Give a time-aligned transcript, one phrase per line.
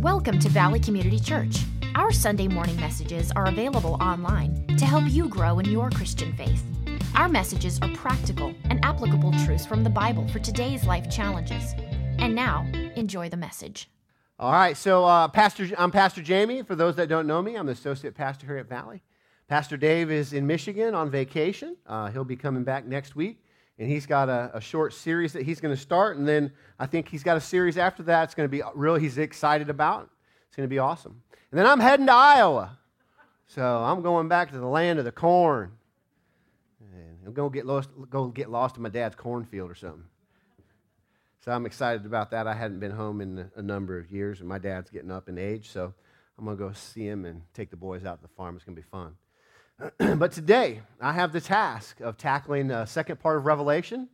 [0.00, 1.58] Welcome to Valley Community Church.
[1.94, 6.64] Our Sunday morning messages are available online to help you grow in your Christian faith.
[7.14, 11.74] Our messages are practical and applicable truths from the Bible for today's life challenges.
[12.18, 12.66] And now,
[12.96, 13.90] enjoy the message.
[14.38, 16.62] All right, so uh, Pastor, I'm Pastor Jamie.
[16.62, 19.02] For those that don't know me, I'm the associate pastor here at Valley.
[19.48, 21.76] Pastor Dave is in Michigan on vacation.
[21.86, 23.44] Uh, he'll be coming back next week,
[23.80, 26.84] and he's got a, a short series that he's going to start, and then I
[26.84, 28.24] think he's got a series after that.
[28.24, 28.96] It's going to be real.
[28.96, 30.10] He's excited about.
[30.46, 31.22] It's going to be awesome.
[31.50, 32.78] And then I'm heading to Iowa,
[33.46, 35.72] so I'm going back to the land of the corn.
[36.80, 40.04] And I'm going to get lost, go get lost in my dad's cornfield or something.
[41.42, 42.46] So I'm excited about that.
[42.46, 45.38] I hadn't been home in a number of years, and my dad's getting up in
[45.38, 45.94] age, so
[46.38, 48.56] I'm going to go see him and take the boys out to the farm.
[48.56, 49.14] It's going to be fun.
[49.98, 54.08] but today, I have the task of tackling the second part of Revelation.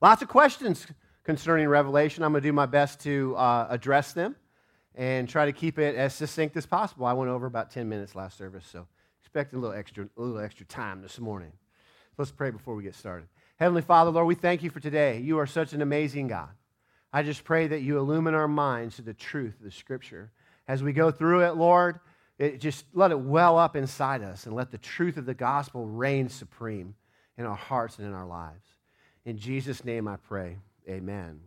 [0.00, 0.86] Lots of questions
[1.24, 2.22] concerning Revelation.
[2.22, 4.36] I'm going to do my best to uh, address them
[4.94, 7.06] and try to keep it as succinct as possible.
[7.06, 8.86] I went over about 10 minutes last service, so
[9.20, 11.52] expect a little extra, a little extra time this morning.
[12.16, 13.26] Let's pray before we get started.
[13.56, 15.18] Heavenly Father, Lord, we thank you for today.
[15.18, 16.50] You are such an amazing God.
[17.12, 20.30] I just pray that you illumine our minds to the truth of the Scripture.
[20.68, 21.98] As we go through it, Lord,
[22.42, 25.86] it, just let it well up inside us and let the truth of the gospel
[25.86, 26.94] reign supreme
[27.38, 28.66] in our hearts and in our lives.
[29.24, 30.58] In Jesus' name I pray.
[30.88, 31.38] Amen.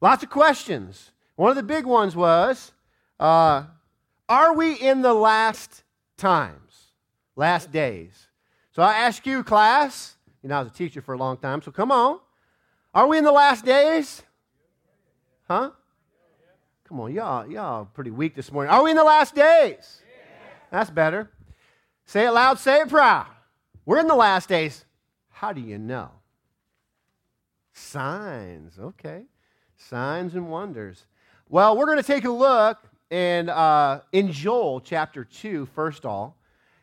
[0.00, 1.12] Lots of questions.
[1.36, 2.72] One of the big ones was
[3.20, 3.64] uh,
[4.28, 5.84] Are we in the last
[6.16, 6.88] times,
[7.36, 8.26] last days?
[8.72, 11.62] So I ask you, class, you know, I was a teacher for a long time,
[11.62, 12.18] so come on.
[12.92, 14.22] Are we in the last days?
[15.46, 15.70] Huh?
[16.92, 18.70] Come on, y'all, y'all pretty weak this morning.
[18.70, 20.02] Are we in the last days?
[20.70, 21.30] That's better.
[22.04, 23.28] Say it loud, say it proud.
[23.86, 24.84] We're in the last days.
[25.30, 26.10] How do you know?
[27.72, 29.22] Signs, okay.
[29.74, 31.06] Signs and wonders.
[31.48, 32.76] Well, we're going to take a look
[33.08, 36.36] in, uh, in Joel chapter 2, first all,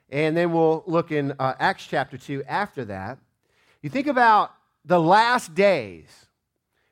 [0.10, 3.20] and then we'll look in uh, Acts chapter 2 after that.
[3.84, 6.26] You think about the last days.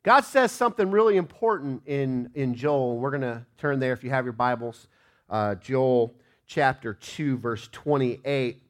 [0.08, 2.98] God says something really important in, in Joel.
[2.98, 4.88] We're going to turn there if you have your Bibles.
[5.30, 8.62] Uh, Joel chapter 2, verse 28.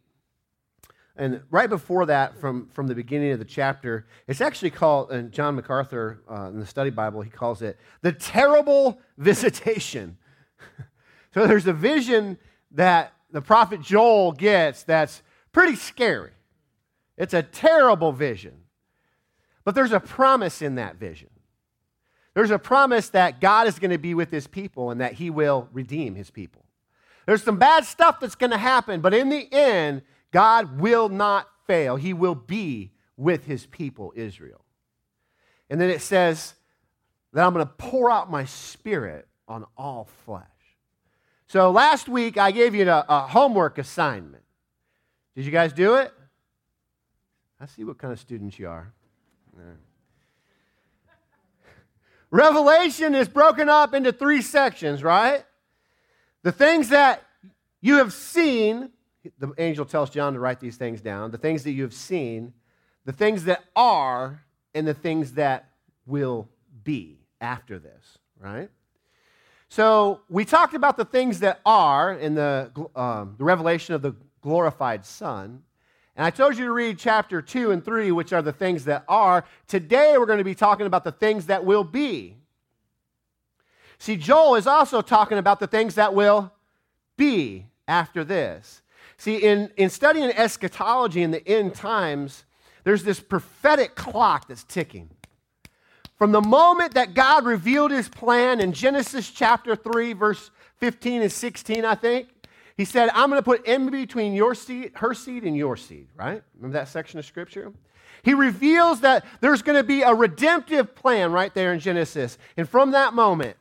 [1.15, 5.31] And right before that, from, from the beginning of the chapter, it's actually called, and
[5.31, 10.17] John MacArthur uh, in the study Bible, he calls it the terrible visitation.
[11.35, 12.39] so there's a vision
[12.71, 15.21] that the prophet Joel gets that's
[15.51, 16.31] pretty scary.
[17.15, 18.63] It's a terrible vision.
[19.67, 21.27] But there's a promise in that vision.
[22.33, 25.29] There's a promise that God is going to be with his people and that he
[25.29, 26.63] will redeem his people.
[27.25, 31.49] There's some bad stuff that's going to happen, but in the end, God will not
[31.65, 31.97] fail.
[31.97, 34.63] He will be with his people, Israel.
[35.69, 36.53] And then it says
[37.33, 40.45] that I'm going to pour out my spirit on all flesh.
[41.47, 44.45] So last week, I gave you a, a uh, homework assignment.
[45.35, 46.13] Did you guys do it?
[47.59, 48.93] I see what kind of students you are.
[52.29, 55.45] Revelation is broken up into three sections, right?
[56.43, 57.23] The things that
[57.81, 58.89] you have seen,
[59.39, 62.53] the angel tells John to write these things down, the things that you have seen,
[63.05, 65.69] the things that are, and the things that
[66.05, 66.49] will
[66.83, 68.69] be after this, right?
[69.69, 74.15] So we talked about the things that are in the, um, the revelation of the
[74.41, 75.63] glorified Son.
[76.17, 79.05] And I told you to read chapter 2 and 3, which are the things that
[79.07, 79.45] are.
[79.67, 82.35] Today, we're going to be talking about the things that will be.
[83.99, 86.51] See, Joel is also talking about the things that will
[87.17, 88.81] be after this.
[89.17, 92.45] See, in, in studying eschatology in the end times,
[92.83, 95.11] there's this prophetic clock that's ticking.
[96.17, 101.31] From the moment that God revealed his plan in Genesis chapter 3, verse 15 and
[101.31, 102.29] 16, I think,
[102.77, 106.07] he said, I'm going to put in between your seed, her seed and your seed,
[106.15, 106.43] right?
[106.55, 107.73] Remember that section of scripture?
[108.21, 112.37] He reveals that there's going to be a redemptive plan right there in Genesis.
[112.55, 113.57] And from that moment,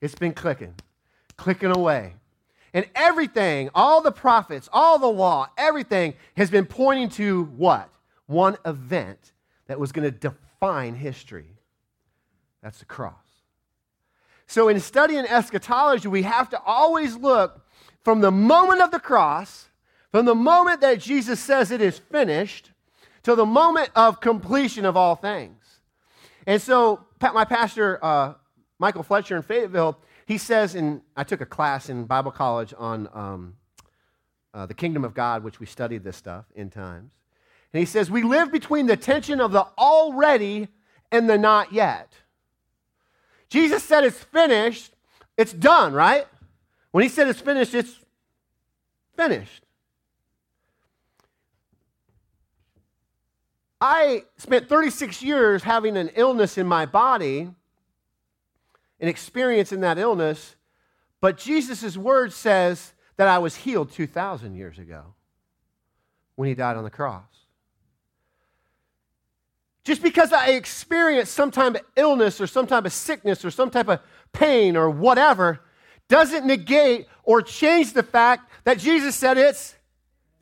[0.00, 0.74] it's been clicking,
[1.36, 2.14] clicking away.
[2.74, 7.88] And everything, all the prophets, all the law, everything has been pointing to what?
[8.26, 9.32] One event
[9.66, 11.56] that was going to define history.
[12.62, 13.14] That's the cross.
[14.46, 17.61] So, in studying eschatology, we have to always look
[18.02, 19.68] from the moment of the cross,
[20.10, 22.70] from the moment that Jesus says it is finished,
[23.22, 25.80] to the moment of completion of all things.
[26.46, 28.34] And so, my pastor, uh,
[28.78, 33.08] Michael Fletcher in Fayetteville, he says, and I took a class in Bible college on
[33.12, 33.54] um,
[34.54, 37.12] uh, the kingdom of God, which we studied this stuff in times.
[37.72, 40.68] And he says, We live between the tension of the already
[41.10, 42.12] and the not yet.
[43.48, 44.94] Jesus said it's finished,
[45.36, 46.26] it's done, right?
[46.92, 47.98] When he said it's finished, it's
[49.16, 49.64] finished.
[53.80, 57.50] I spent 36 years having an illness in my body
[59.00, 60.54] and experiencing that illness,
[61.20, 65.14] but Jesus' word says that I was healed 2,000 years ago
[66.36, 67.24] when he died on the cross.
[69.84, 73.70] Just because I experienced some type of illness or some type of sickness or some
[73.70, 73.98] type of
[74.32, 75.60] pain or whatever
[76.08, 79.74] doesn't negate or change the fact that Jesus said it's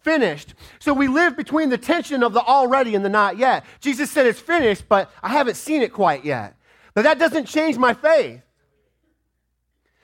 [0.01, 0.55] finished.
[0.79, 3.65] So we live between the tension of the already and the not yet.
[3.81, 6.57] Jesus said it's finished, but I haven't seen it quite yet.
[6.95, 8.43] But that doesn't change my faith.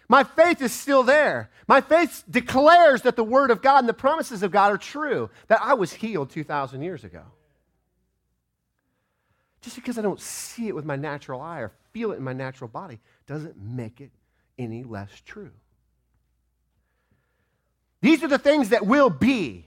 [0.08, 1.50] My faith is still there.
[1.66, 5.30] My faith declares that the Word of God and the promises of God are true,
[5.48, 7.22] that I was healed 2,000 years ago.
[9.62, 12.32] Just because I don't see it with my natural eye or feel it in my
[12.32, 14.12] natural body doesn't make it
[14.58, 15.52] any less true.
[18.00, 19.66] These are the things that will be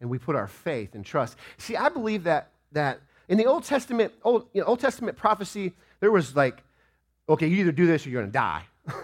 [0.00, 1.36] and we put our faith and trust.
[1.58, 5.72] See, I believe that that in the Old Testament, Old, you know, Old Testament prophecy,
[6.00, 6.62] there was like,
[7.28, 8.64] okay, you either do this or you're going to die,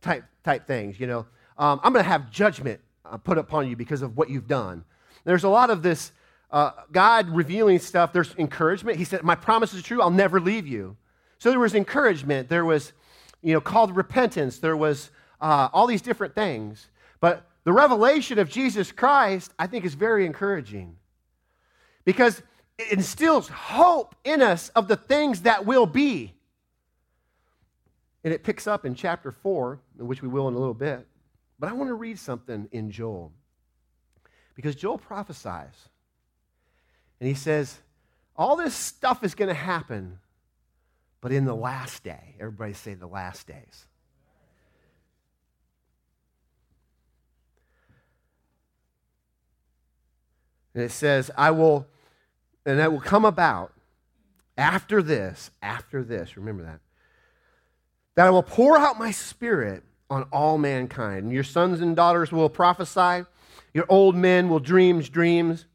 [0.00, 1.00] type type things.
[1.00, 1.26] You know,
[1.58, 4.84] um, I'm going to have judgment uh, put upon you because of what you've done.
[5.24, 6.12] There's a lot of this
[6.50, 8.12] uh, God revealing stuff.
[8.12, 8.98] There's encouragement.
[8.98, 10.00] He said, "My promise is true.
[10.00, 10.96] I'll never leave you."
[11.38, 12.48] So there was encouragement.
[12.48, 12.92] There was,
[13.42, 14.58] you know, called repentance.
[14.58, 15.10] There was
[15.40, 16.88] uh, all these different things.
[17.20, 20.96] But the revelation of Jesus Christ, I think, is very encouraging
[22.04, 22.42] because
[22.78, 26.34] it instills hope in us of the things that will be.
[28.22, 31.06] And it picks up in chapter 4, which we will in a little bit.
[31.58, 33.32] But I want to read something in Joel
[34.54, 35.88] because Joel prophesies.
[37.20, 37.78] And he says,
[38.36, 40.18] All this stuff is going to happen,
[41.20, 42.36] but in the last day.
[42.38, 43.86] Everybody say the last days.
[50.74, 51.86] And it says, I will,
[52.66, 53.72] and that will come about
[54.58, 56.80] after this, after this, remember that,
[58.14, 61.24] that I will pour out my spirit on all mankind.
[61.24, 63.24] And your sons and daughters will prophesy,
[63.72, 65.66] your old men will dream dreams,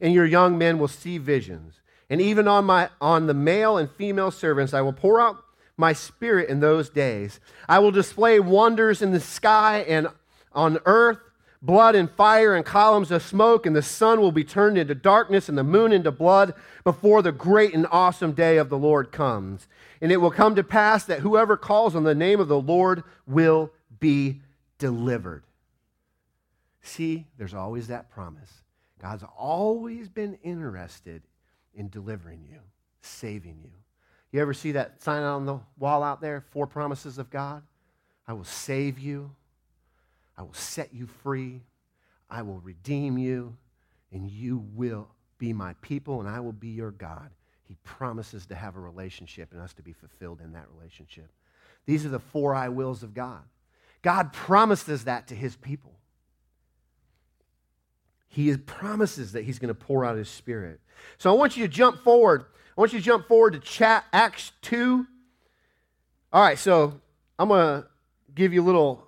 [0.00, 1.80] and your young men will see visions.
[2.10, 5.42] And even on, my, on the male and female servants, I will pour out
[5.76, 7.40] my spirit in those days.
[7.68, 10.08] I will display wonders in the sky and
[10.52, 11.18] on earth
[11.62, 15.48] blood and fire and columns of smoke, and the sun will be turned into darkness
[15.48, 16.54] and the moon into blood
[16.84, 19.68] before the great and awesome day of the Lord comes.
[20.00, 23.02] And it will come to pass that whoever calls on the name of the Lord
[23.26, 24.40] will be
[24.78, 25.44] delivered.
[26.82, 28.62] See, there's always that promise.
[28.98, 31.22] God's always been interested
[31.74, 32.58] in delivering you,
[33.00, 33.70] saving you.
[34.32, 36.44] You ever see that sign on the wall out there?
[36.50, 37.62] Four promises of God.
[38.26, 39.32] I will save you.
[40.36, 41.62] I will set you free.
[42.30, 43.56] I will redeem you,
[44.12, 45.08] and you will
[45.38, 47.30] be my people, and I will be your God.
[47.64, 51.30] He promises to have a relationship and us to be fulfilled in that relationship.
[51.86, 53.42] These are the four I wills of God.
[54.02, 55.92] God promises that to his people.
[58.32, 60.80] He promises that he's going to pour out his spirit.
[61.18, 62.44] So I want you to jump forward.
[62.78, 65.04] I want you to jump forward to chat Acts 2.
[66.32, 67.00] All right, so
[67.40, 67.88] I'm going to
[68.32, 69.04] give you a little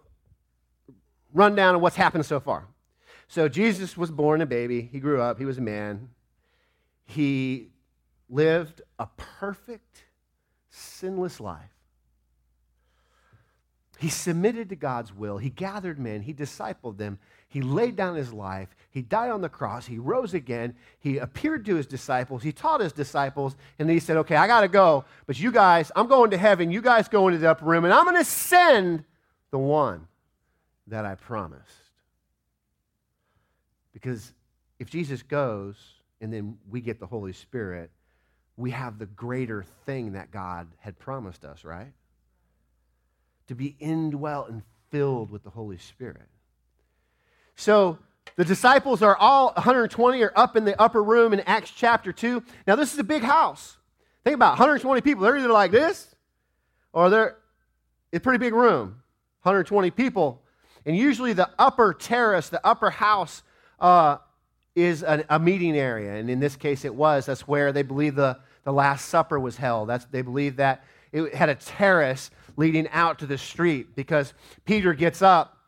[1.32, 2.67] rundown of what's happened so far.
[3.29, 4.82] So Jesus was born a baby.
[4.82, 5.38] He grew up.
[5.38, 6.08] He was a man.
[7.05, 7.69] He
[8.29, 10.05] lived a perfect,
[10.69, 11.70] sinless life.
[14.03, 15.39] He submitted to God's will.
[15.39, 16.23] He gathered men.
[16.23, 17.21] He discipled them.
[17.47, 18.75] He laid down his life.
[18.91, 19.87] He died on the cross.
[19.87, 20.75] He rose again.
[20.99, 22.43] He appeared to his disciples.
[22.43, 23.55] He taught his disciples.
[23.79, 25.05] And then he said, Okay, I got to go.
[25.27, 26.73] But you guys, I'm going to heaven.
[26.73, 27.85] You guys go into the upper room.
[27.85, 29.05] And I'm going to send
[29.53, 30.09] the one
[30.89, 31.63] that I promised.
[33.93, 34.32] Because
[34.81, 35.77] if Jesus goes
[36.21, 37.93] and then we get the Holy Spirit,
[38.56, 41.93] we have the greater thing that God had promised us, right?
[43.49, 46.29] To be indwelt and filled with the Holy Spirit.
[47.56, 47.99] So
[48.37, 52.43] the disciples are all 120 are up in the upper room in Acts chapter 2.
[52.67, 53.77] Now, this is a big house.
[54.25, 55.25] Think about it, 120 people.
[55.25, 56.15] They're either like this
[56.93, 57.37] or they're
[58.13, 59.03] a pretty big room.
[59.43, 60.43] 120 people
[60.84, 63.43] and usually the upper terrace, the upper house,
[63.81, 64.19] uh,
[64.75, 66.15] is a, a, meeting area.
[66.15, 67.27] And in this case, it was.
[67.27, 69.89] That's where they believe the, the Last Supper was held.
[69.89, 74.93] That's, they believe that it had a terrace leading out to the street because Peter
[74.94, 75.59] gets up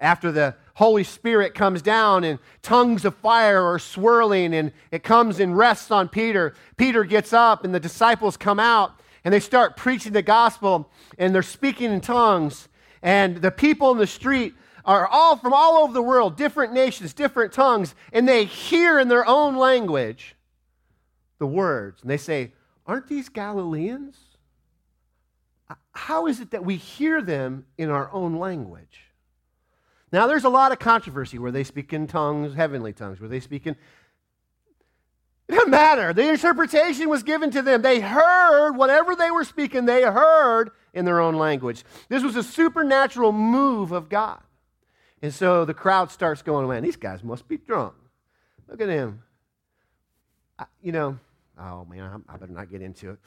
[0.00, 5.40] after the Holy Spirit comes down and tongues of fire are swirling and it comes
[5.40, 6.54] and rests on Peter.
[6.76, 11.34] Peter gets up and the disciples come out and they start preaching the gospel and
[11.34, 12.68] they're speaking in tongues
[13.02, 14.54] and the people in the street
[14.84, 19.08] are all from all over the world, different nations, different tongues, and they hear in
[19.08, 20.34] their own language
[21.38, 22.00] the words.
[22.02, 22.52] And they say,
[22.86, 24.16] Aren't these Galileans?
[25.98, 29.00] How is it that we hear them in our own language?
[30.12, 33.40] Now, there's a lot of controversy where they speak in tongues, heavenly tongues, where they
[33.40, 33.74] speak in.
[35.48, 36.12] It doesn't matter.
[36.12, 37.82] The interpretation was given to them.
[37.82, 41.84] They heard whatever they were speaking, they heard in their own language.
[42.08, 44.40] This was a supernatural move of God.
[45.20, 47.94] And so the crowd starts going, man, these guys must be drunk.
[48.68, 49.24] Look at him.
[50.58, 51.18] I, you know,
[51.60, 53.18] oh man, I better not get into it.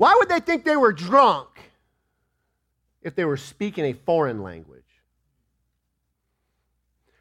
[0.00, 1.48] Why would they think they were drunk
[3.02, 4.82] if they were speaking a foreign language?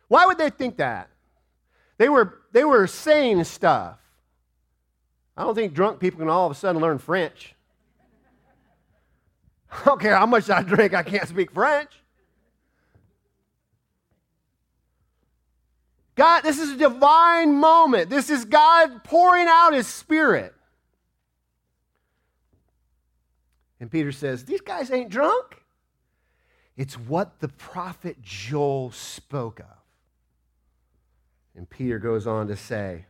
[0.08, 1.10] Why would they think that?
[1.98, 3.98] They were, they were saying stuff.
[5.36, 7.54] I don't think drunk people can all of a sudden learn French.
[9.74, 11.92] I don't care how much I drink, I can't speak French.
[16.16, 18.10] God, this is a divine moment.
[18.10, 20.56] This is God pouring out his spirit.
[23.80, 25.64] And Peter says, These guys ain't drunk.
[26.76, 29.66] It's what the prophet Joel spoke of.
[31.56, 33.06] And Peter goes on to say,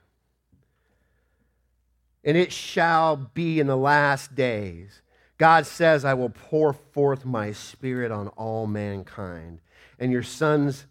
[2.24, 5.02] And it shall be in the last days.
[5.38, 9.62] God says, I will pour forth my spirit on all mankind,
[9.98, 10.86] and your sons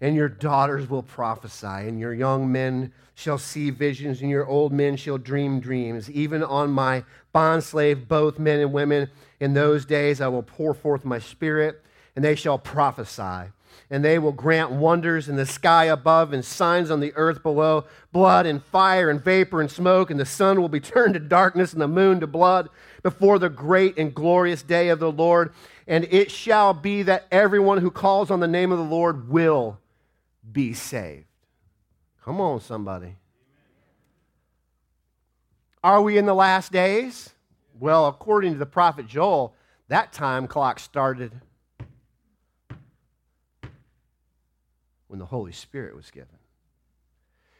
[0.00, 4.72] and your daughters will prophesy, and your young men shall see visions, and your old
[4.72, 6.10] men shall dream dreams.
[6.10, 9.08] Even on my bondslave, both men and women,
[9.40, 11.82] in those days I will pour forth my spirit,
[12.16, 13.50] and they shall prophesy
[13.90, 17.84] and they will grant wonders in the sky above and signs on the earth below
[18.12, 21.72] blood and fire and vapor and smoke, and the sun will be turned to darkness
[21.72, 22.68] and the moon to blood
[23.02, 25.52] before the great and glorious day of the Lord.
[25.86, 29.78] And it shall be that everyone who calls on the name of the Lord will
[30.52, 31.26] be saved.
[32.24, 33.16] Come on, somebody.
[35.82, 37.30] Are we in the last days?
[37.78, 39.54] Well, according to the prophet Joel,
[39.88, 41.32] that time clock started
[45.08, 46.38] when the Holy Spirit was given.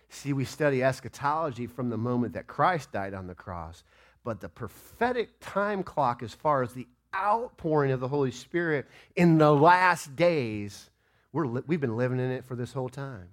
[0.09, 3.85] See, we study eschatology from the moment that Christ died on the cross,
[4.23, 9.39] but the prophetic time clock, as far as the outpouring of the Holy Spirit in
[9.39, 10.89] the last days,
[11.35, 13.29] we're, we've been living in it for this whole time.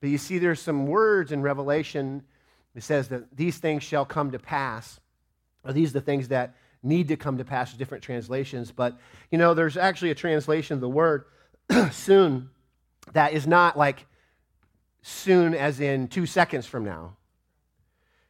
[0.00, 2.22] But you see, there's some words in Revelation.
[2.74, 4.98] It says that these things shall come to pass.
[5.64, 7.72] Are these the things that need to come to pass?
[7.72, 8.98] Different translations, but
[9.30, 11.26] you know, there's actually a translation of the word
[11.92, 12.50] soon
[13.12, 14.06] that is not like
[15.02, 17.16] soon as in two seconds from now.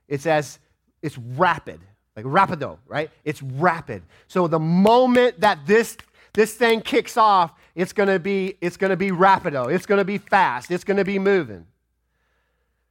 [0.06, 0.58] It's as
[1.00, 1.80] it's rapid,
[2.14, 3.10] like rapido, right?
[3.24, 4.02] It's rapid.
[4.28, 5.96] So the moment that this
[6.32, 9.72] this thing kicks off, it's gonna be it's gonna be rapido.
[9.72, 10.70] It's gonna be fast.
[10.70, 11.66] It's gonna be moving.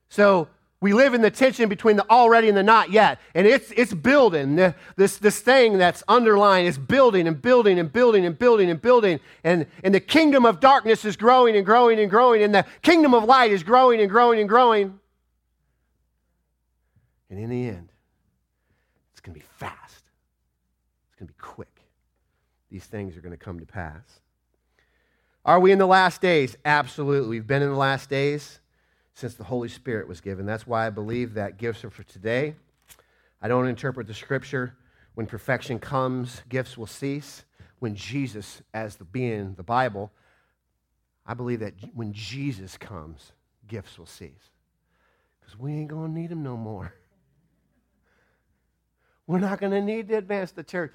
[0.09, 0.47] So
[0.81, 3.19] we live in the tension between the already and the not yet.
[3.35, 4.55] And it's, it's building.
[4.95, 9.19] This, this thing that's underlying is building and building and building and building and building.
[9.43, 12.43] And, and the kingdom of darkness is growing and growing and growing.
[12.43, 14.99] And the kingdom of light is growing and growing and growing.
[17.29, 17.89] And in the end,
[19.11, 20.03] it's going to be fast,
[21.07, 21.67] it's going to be quick.
[22.69, 24.19] These things are going to come to pass.
[25.45, 26.57] Are we in the last days?
[26.65, 27.29] Absolutely.
[27.29, 28.59] We've been in the last days
[29.13, 30.45] since the Holy Spirit was given.
[30.45, 32.55] That's why I believe that gifts are for today.
[33.41, 34.75] I don't interpret the scripture
[35.15, 37.43] when perfection comes, gifts will cease.
[37.79, 40.11] When Jesus, as the being the Bible,
[41.25, 43.31] I believe that when Jesus comes,
[43.67, 44.51] gifts will cease.
[45.39, 46.93] Because we ain't going to need them no more.
[49.29, 50.91] We're not going to need to advance the church.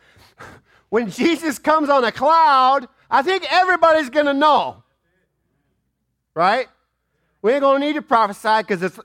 [0.88, 4.82] When Jesus comes on a cloud, I think everybody's going to know.
[6.34, 6.66] Right?
[7.42, 8.98] We ain't going to need to prophesy because it's,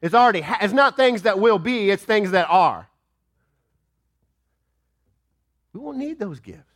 [0.00, 2.88] it's already, ha- it's not things that will be, it's things that are.
[5.74, 6.72] We won't need those gifts.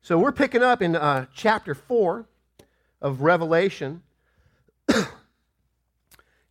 [0.00, 2.24] So we're picking up in uh, chapter 4
[3.02, 4.02] of Revelation.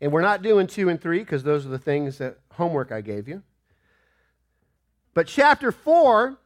[0.05, 3.01] And we're not doing 2 and 3 because those are the things that homework I
[3.01, 3.41] gave you.
[5.15, 6.37] But chapter 4,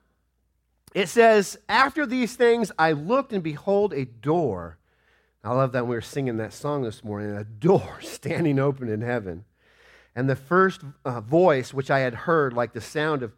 [0.95, 4.79] it says, After these things I looked and behold a door
[5.43, 9.01] I love that we were singing that song this morning, a door standing open in
[9.01, 9.45] heaven.
[10.15, 13.31] And the first uh, voice, which I had heard like the sound of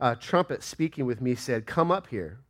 [0.00, 2.40] a trumpet speaking with me, said, Come up here,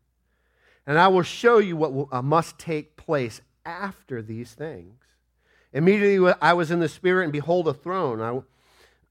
[0.87, 4.95] and I will show you what will, uh, must take place after these things.
[5.77, 8.43] Immediately I was in the Spirit, and behold, a throne.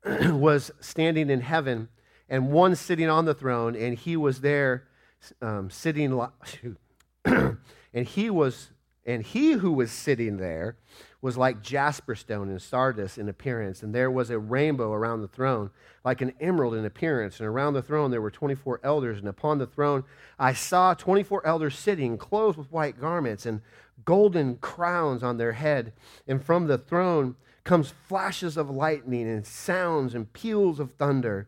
[0.04, 1.90] I was standing in heaven,
[2.28, 4.88] and one sitting on the throne, and he was there
[5.44, 6.20] um, sitting,
[7.26, 7.58] and
[7.94, 8.72] he was,
[9.06, 10.78] and he who was sitting there
[11.22, 15.28] was like jasper stone and sardis in appearance, and there was a rainbow around the
[15.28, 15.70] throne,
[16.04, 17.40] like an emerald in appearance.
[17.40, 20.04] And around the throne there were 24 elders, and upon the throne
[20.40, 23.62] I saw 24 elders sitting, clothed with white garments, and
[24.04, 25.94] golden crowns on their head.
[26.28, 31.48] And from the throne comes flashes of lightning, and sounds and peals of thunder.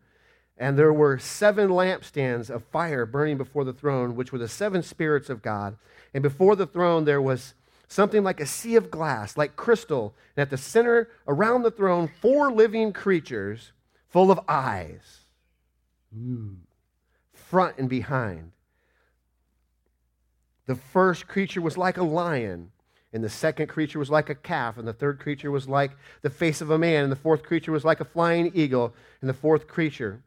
[0.58, 4.82] And there were seven lampstands of fire burning before the throne, which were the seven
[4.82, 5.78] spirits of God.
[6.14, 7.54] And before the throne there was
[7.88, 10.16] something like a sea of glass, like crystal.
[10.36, 13.72] And at the center, around the throne, four living creatures
[14.10, 15.26] full of eyes,
[16.16, 16.58] Ooh.
[17.34, 18.52] front and behind.
[20.68, 22.72] The first creature was like a lion,
[23.14, 26.30] and the second creature was like a calf, and the third creature was like the
[26.30, 29.34] face of a man, and the fourth creature was like a flying eagle, and the
[29.34, 30.22] fourth creature,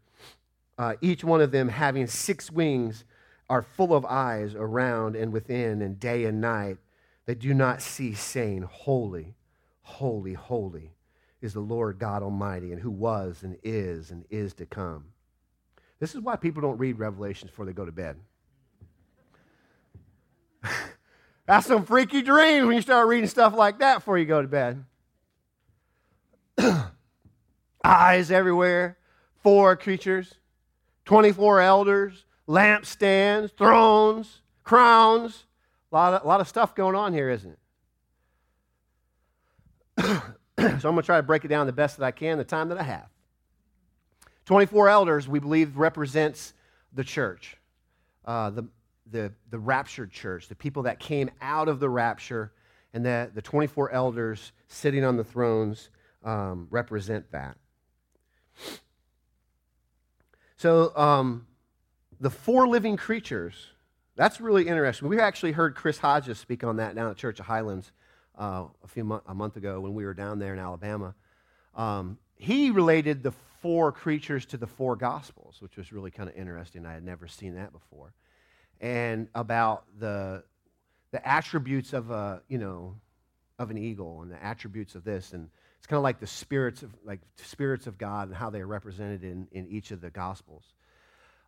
[0.79, 3.05] uh, each one of them having six wings,
[3.49, 6.79] are full of eyes around and within, and day and night
[7.27, 9.35] they do not cease saying, Holy,
[9.83, 10.91] holy, holy
[11.41, 15.05] is the Lord God Almighty, and who was and is and is to come.
[16.01, 18.17] This is why people don't read Revelations before they go to bed.
[21.51, 24.47] That's some freaky dreams when you start reading stuff like that before you go to
[24.47, 24.85] bed.
[27.85, 28.99] Eyes everywhere,
[29.43, 30.33] four creatures,
[31.07, 35.47] 24 elders, lampstands, thrones, crowns.
[35.91, 37.59] A lot of, a lot of stuff going on here, isn't
[39.99, 40.05] it?
[40.07, 40.23] so
[40.57, 42.69] I'm going to try to break it down the best that I can, the time
[42.69, 43.09] that I have.
[44.45, 46.55] 24 elders, we believe, represents
[46.93, 47.57] the church,
[48.25, 48.69] uh, the,
[49.11, 52.53] the, the raptured church, the people that came out of the rapture,
[52.93, 55.91] and that the 24 elders sitting on the thrones
[56.25, 57.57] um, represent that.
[60.57, 61.47] So, um,
[62.21, 63.55] the four living creatures
[64.21, 65.09] that's really interesting.
[65.09, 67.91] We actually heard Chris Hodges speak on that down at Church of Highlands
[68.39, 71.15] uh, a few mo- a month ago when we were down there in Alabama.
[71.75, 76.37] Um, he related the four creatures to the four gospels, which was really kind of
[76.37, 76.85] interesting.
[76.85, 78.13] I had never seen that before,
[78.81, 80.43] and about the
[81.13, 82.97] the attributes of a you know
[83.59, 85.33] of an eagle and the attributes of this.
[85.33, 88.61] And it's kind of like the spirits of like spirits of god and how they
[88.61, 90.65] are represented in, in each of the gospels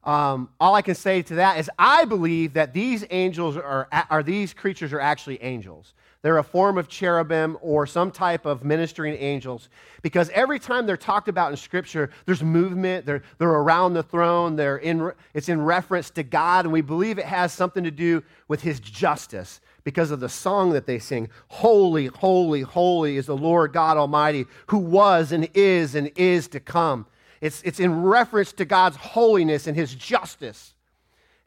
[0.04, 4.22] um, all I can say to that is I believe that these angels are, are
[4.22, 5.94] these creatures are actually angels.
[6.22, 9.68] They're a form of cherubim or some type of ministering angels
[10.02, 13.04] because every time they're talked about in Scripture, there's movement.
[13.04, 14.54] They're, they're around the throne.
[14.54, 18.22] They're in, it's in reference to God, and we believe it has something to do
[18.46, 23.36] with His justice because of the song that they sing Holy, holy, holy is the
[23.36, 27.06] Lord God Almighty who was and is and is to come.
[27.42, 30.74] It's, it's in reference to God's holiness and his justice.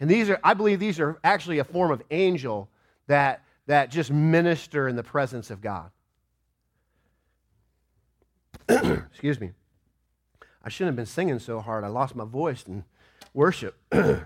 [0.01, 2.69] And these are, I believe these are actually a form of angel
[3.07, 5.89] that, that just minister in the presence of God.
[8.69, 9.51] Excuse me.
[10.61, 11.85] I shouldn't have been singing so hard.
[11.85, 12.83] I lost my voice in
[13.33, 13.77] worship.
[13.93, 14.17] All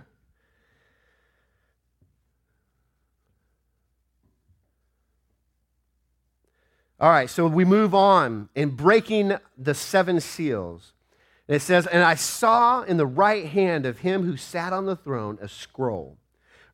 [7.00, 10.94] right, so we move on in breaking the seven seals.
[11.50, 14.86] And it says, And I saw in the right hand of him who sat on
[14.86, 16.20] the throne a scroll,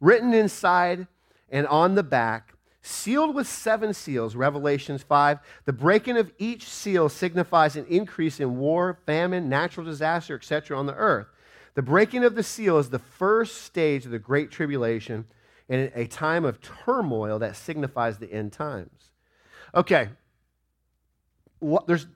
[0.02, 1.08] written inside
[1.50, 5.40] and on the back, sealed with seven seals, Revelations 5.
[5.64, 10.78] The breaking of each seal signifies an increase in war, famine, natural disaster, etc.
[10.78, 11.28] on the earth.
[11.76, 15.26] The breaking of the seal is the first stage of the Great Tribulation
[15.70, 19.12] and a time of turmoil that signifies the end times.
[19.74, 20.10] Okay,
[21.88, 22.08] there's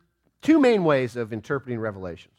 [0.41, 2.38] two main ways of interpreting Revelations.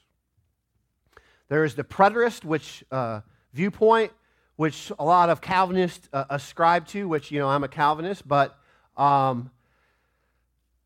[1.51, 4.13] There is the preterist, which uh, viewpoint,
[4.55, 8.57] which a lot of Calvinists uh, ascribe to, which, you know, I'm a Calvinist, but,
[8.97, 9.51] um,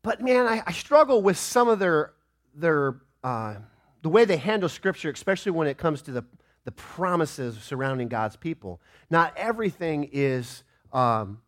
[0.01, 2.13] but man, I, I, struggle with some of their,
[2.55, 3.57] their uh,
[4.01, 6.25] the way they handle Scripture, especially when it comes to the,
[6.63, 8.81] the promises surrounding God's people.
[9.11, 11.41] Not everything is um,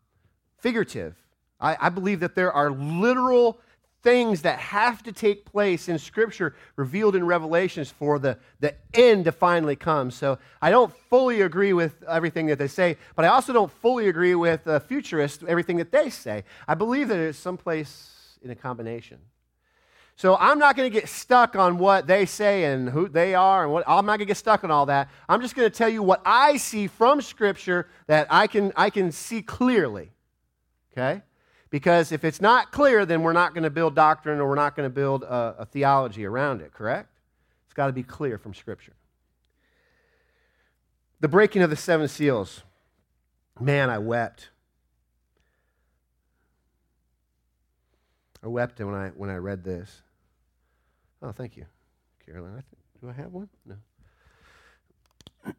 [0.59, 1.15] figurative.
[1.59, 3.59] I, I believe that there are literal
[4.03, 9.25] things that have to take place in Scripture revealed in Revelations for the, the end
[9.25, 10.11] to finally come.
[10.11, 14.07] So I don't fully agree with everything that they say, but I also don't fully
[14.07, 16.43] agree with futurists, everything that they say.
[16.67, 19.19] I believe that it's someplace in a combination.
[20.15, 23.63] So I'm not going to get stuck on what they say and who they are,
[23.63, 25.09] and what I'm not going to get stuck on all that.
[25.29, 28.89] I'm just going to tell you what I see from Scripture that I can I
[28.89, 30.11] can see clearly.
[30.91, 31.21] Okay.
[31.69, 34.75] Because if it's not clear, then we're not going to build doctrine or we're not
[34.75, 37.09] going to build a, a theology around it, correct?
[37.65, 38.93] It's got to be clear from Scripture.
[41.19, 42.63] the breaking of the seven seals.
[43.59, 44.49] Man, I wept.
[48.43, 50.03] I wept when I when I read this.
[51.21, 51.65] Oh, thank you,
[52.25, 52.53] Carolyn.
[52.57, 52.61] I
[53.01, 53.49] do I have one?
[53.65, 53.75] No.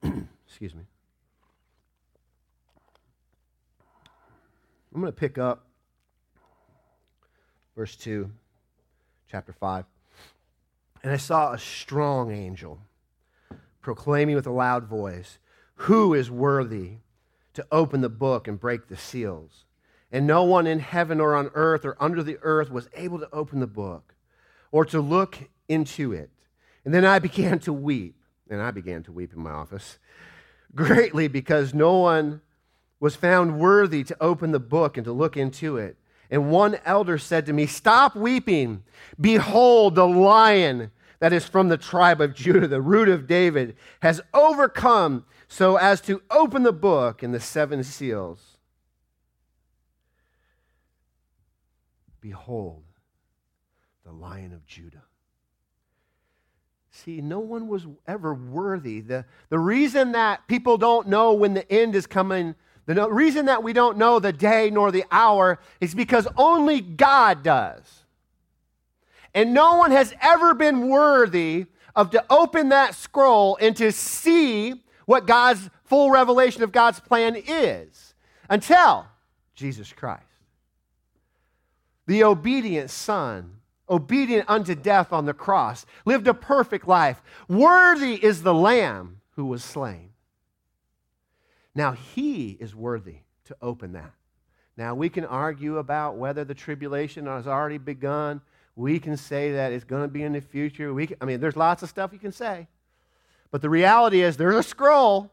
[0.46, 0.84] Excuse me.
[4.94, 5.67] I'm going to pick up
[7.78, 8.28] verse 2,
[9.30, 9.84] chapter 5.
[11.04, 12.80] And I saw a strong angel
[13.80, 15.38] proclaiming with a loud voice,
[15.76, 16.94] Who is worthy
[17.54, 19.64] to open the book and break the seals?
[20.10, 23.32] And no one in heaven or on earth or under the earth was able to
[23.32, 24.16] open the book
[24.72, 26.30] or to look into it.
[26.84, 28.16] And then I began to weep,
[28.50, 30.00] and I began to weep in my office
[30.74, 32.40] greatly because no one
[32.98, 35.96] was found worthy to open the book and to look into it.
[36.30, 38.82] And one elder said to me, Stop weeping.
[39.20, 44.20] Behold, the lion that is from the tribe of Judah, the root of David, has
[44.32, 48.58] overcome so as to open the book and the seven seals.
[52.20, 52.84] Behold,
[54.04, 55.04] the lion of Judah.
[56.90, 59.00] See, no one was ever worthy.
[59.00, 62.54] The, the reason that people don't know when the end is coming
[62.88, 67.42] the reason that we don't know the day nor the hour is because only God
[67.42, 68.04] does.
[69.34, 74.82] And no one has ever been worthy of to open that scroll and to see
[75.04, 78.14] what God's full revelation of God's plan is
[78.48, 79.06] until
[79.54, 80.22] Jesus Christ.
[82.06, 83.56] The obedient Son,
[83.90, 87.20] obedient unto death on the cross, lived a perfect life.
[87.48, 90.07] Worthy is the Lamb who was slain.
[91.74, 94.12] Now, he is worthy to open that.
[94.76, 98.40] Now, we can argue about whether the tribulation has already begun.
[98.76, 100.94] We can say that it's going to be in the future.
[100.94, 102.68] We can, I mean, there's lots of stuff you can say.
[103.50, 105.32] But the reality is, there's a scroll,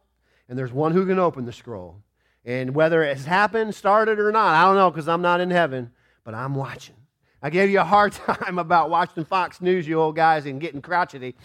[0.50, 1.98] and there's one who can open the scroll.
[2.44, 5.92] And whether it's happened, started, or not, I don't know because I'm not in heaven,
[6.24, 6.96] but I'm watching.
[7.42, 10.82] I gave you a hard time about watching Fox News, you old guys, and getting
[10.82, 11.36] crotchety.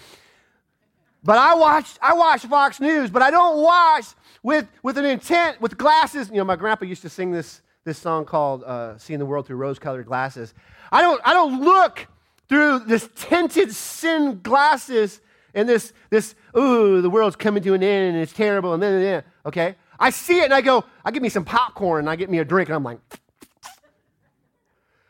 [1.23, 4.07] But I watch, I watch Fox News, but I don't watch
[4.43, 6.29] with, with an intent, with glasses.
[6.29, 9.47] You know, my grandpa used to sing this, this song called uh, Seeing the World
[9.47, 10.55] Through Rose Colored Glasses.
[10.91, 12.07] I don't, I don't look
[12.49, 15.21] through this tinted sin glasses
[15.55, 19.23] and this, this, ooh, the world's coming to an end and it's terrible and then,
[19.45, 19.77] okay?
[19.99, 22.39] I see it and I go, I get me some popcorn and I get me
[22.39, 22.99] a drink and I'm like,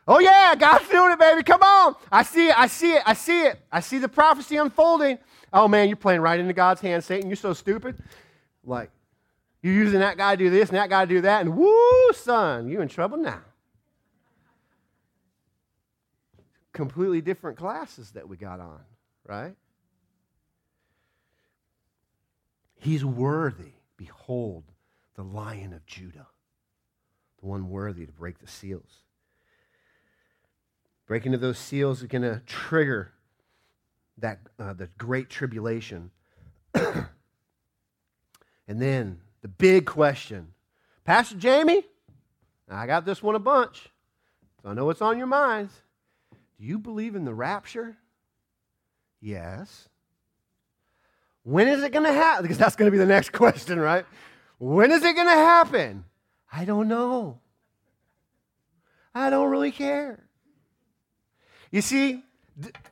[0.07, 1.95] oh yeah, God's doing it, baby, come on.
[2.11, 3.59] I see it, I see it, I see it.
[3.71, 5.17] I see the prophecy unfolding.
[5.53, 7.29] Oh man, you're playing right into God's hand, Satan.
[7.29, 8.01] You're so stupid.
[8.63, 8.89] Like,
[9.61, 12.11] you're using that guy to do this and that guy to do that, and woo,
[12.13, 13.41] son, you're in trouble now.
[16.73, 18.79] Completely different classes that we got on,
[19.27, 19.55] right?
[22.79, 23.73] He's worthy.
[23.97, 24.63] Behold,
[25.15, 26.27] the lion of Judah,
[27.39, 29.03] the one worthy to break the seals.
[31.05, 33.11] Breaking of those seals is going to trigger
[34.21, 36.11] that uh, the great tribulation.
[36.73, 37.05] and
[38.67, 40.53] then the big question
[41.03, 41.83] Pastor Jamie,
[42.69, 43.89] I got this one a bunch,
[44.61, 45.73] so I know what's on your minds.
[46.59, 47.97] Do you believe in the rapture?
[49.19, 49.89] Yes.
[51.43, 52.43] When is it going to happen?
[52.43, 54.05] Because that's going to be the next question, right?
[54.59, 56.05] When is it going to happen?
[56.53, 57.39] I don't know.
[59.13, 60.23] I don't really care.
[61.71, 62.23] You see,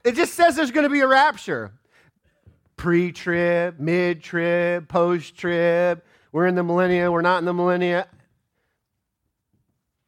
[0.04, 1.72] it just says there's going to be a rapture.
[2.78, 6.02] Pre trib, mid trib, post trib.
[6.32, 8.08] We're in the millennia, we're not in the millennia.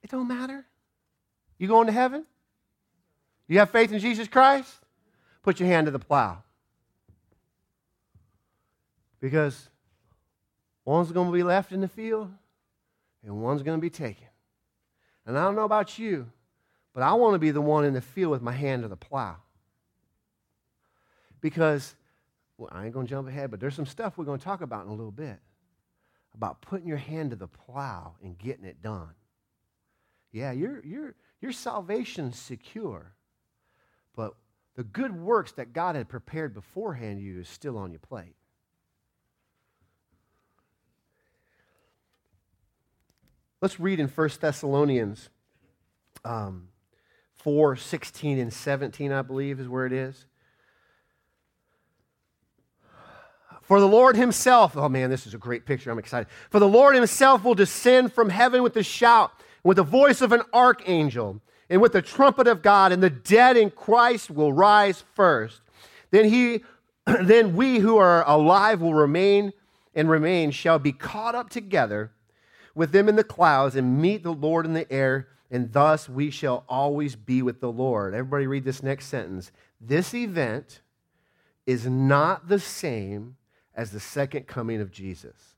[0.03, 0.65] It don't matter.
[1.57, 2.25] You going to heaven?
[3.47, 4.73] You have faith in Jesus Christ?
[5.43, 6.43] Put your hand to the plow.
[9.19, 9.69] Because
[10.85, 12.31] one's going to be left in the field
[13.23, 14.27] and one's going to be taken.
[15.25, 16.27] And I don't know about you,
[16.93, 18.97] but I want to be the one in the field with my hand to the
[18.97, 19.37] plow.
[21.39, 21.95] Because,
[22.57, 24.61] well, I ain't going to jump ahead, but there's some stuff we're going to talk
[24.61, 25.39] about in a little bit
[26.33, 29.09] about putting your hand to the plow and getting it done.
[30.31, 33.13] Yeah, your, your, your salvation's secure,
[34.15, 34.33] but
[34.75, 38.35] the good works that God had prepared beforehand you is still on your plate.
[43.61, 45.29] Let's read in 1 Thessalonians
[46.23, 46.69] um,
[47.43, 50.25] 4 16 and 17, I believe, is where it is.
[53.61, 55.91] For the Lord himself, oh man, this is a great picture.
[55.91, 56.27] I'm excited.
[56.49, 59.31] For the Lord himself will descend from heaven with a shout,
[59.63, 63.55] with the voice of an archangel, and with the trumpet of God, and the dead
[63.55, 65.61] in Christ will rise first.
[66.11, 66.63] Then he
[67.21, 69.53] then we who are alive will remain
[69.95, 72.11] and remain shall be caught up together
[72.75, 76.31] with them in the clouds and meet the Lord in the air, and thus we
[76.31, 78.13] shall always be with the Lord.
[78.13, 79.51] Everybody read this next sentence.
[79.79, 80.81] This event
[81.67, 83.35] is not the same
[83.75, 85.55] as the second coming of Jesus,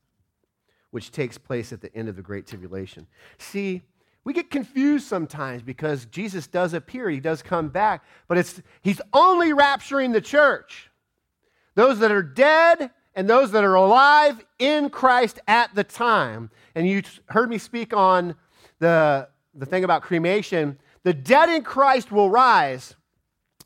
[0.90, 3.06] which takes place at the end of the Great Tribulation.
[3.38, 3.82] See,
[4.24, 9.00] we get confused sometimes because Jesus does appear, he does come back, but it's he's
[9.12, 10.90] only rapturing the church.
[11.74, 16.50] Those that are dead and those that are alive in Christ at the time.
[16.74, 18.34] And you heard me speak on
[18.78, 20.78] the, the thing about cremation.
[21.02, 22.94] The dead in Christ will rise.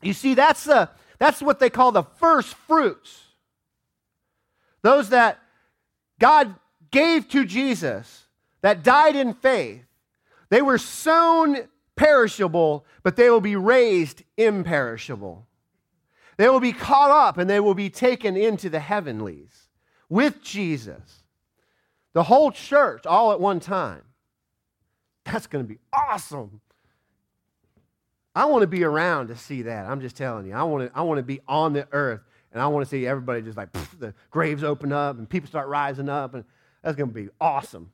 [0.01, 3.21] You see, that's, the, that's what they call the first fruits.
[4.81, 5.39] Those that
[6.19, 6.55] God
[6.91, 8.25] gave to Jesus,
[8.61, 9.83] that died in faith,
[10.49, 15.45] they were sown perishable, but they will be raised imperishable.
[16.37, 19.67] They will be caught up and they will be taken into the heavenlies
[20.07, 21.23] with Jesus.
[22.13, 24.03] The whole church all at one time.
[25.25, 26.61] That's going to be awesome.
[28.35, 29.85] I want to be around to see that.
[29.85, 30.53] I'm just telling you.
[30.53, 33.05] I want to, I want to be on the earth and I want to see
[33.05, 36.33] everybody just like pff, the graves open up and people start rising up.
[36.33, 36.45] And
[36.83, 37.91] that's going to be awesome.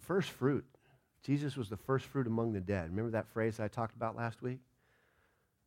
[0.00, 0.64] First fruit.
[1.24, 2.90] Jesus was the first fruit among the dead.
[2.90, 4.60] Remember that phrase I talked about last week?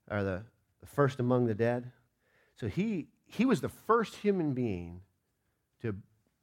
[0.10, 0.44] Or the,
[0.82, 1.92] the first among the dead?
[2.56, 5.02] So he, he was the first human being
[5.82, 5.96] to